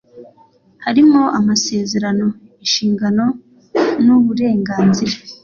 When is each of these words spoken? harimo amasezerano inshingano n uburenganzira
harimo 0.85 1.21
amasezerano 1.39 2.25
inshingano 2.63 3.25
n 4.05 4.07
uburenganzira 4.17 5.15